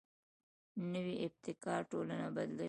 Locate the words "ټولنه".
1.91-2.27